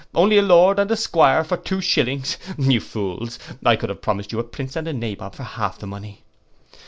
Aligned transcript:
Only 0.15 0.39
a 0.39 0.41
Lord 0.41 0.79
and 0.79 0.89
a 0.89 0.95
'Squire 0.95 1.43
for 1.43 1.57
two 1.57 1.79
shillings! 1.79 2.37
You 2.57 2.79
fools, 2.79 3.37
I 3.63 3.75
could 3.75 3.89
have 3.89 4.01
promised 4.01 4.31
you 4.31 4.39
a 4.39 4.43
Prince 4.43 4.75
and 4.75 4.87
a 4.87 4.93
Nabob 4.93 5.35
for 5.35 5.43
half 5.43 5.77
the 5.77 5.85
money. 5.85 6.23